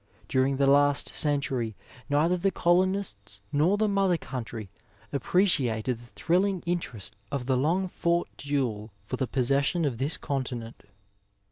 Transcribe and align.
During 0.27 0.57
the 0.57 0.65
last 0.65 1.09
centniy 1.13 1.75
neither 2.09 2.35
the 2.35 2.49
colonists 2.49 3.39
nor 3.51 3.77
the 3.77 3.87
mother 3.87 4.17
country 4.17 4.71
appreciated 5.13 5.99
the 5.99 6.05
thrilling 6.15 6.63
interest 6.65 7.15
of 7.31 7.45
the 7.45 7.55
long 7.55 7.87
fought 7.87 8.27
duel 8.35 8.91
for 9.03 9.17
the 9.17 9.27
pos 9.27 9.49
session 9.49 9.85
of 9.85 9.99
this 9.99 10.17
continent. 10.17 10.81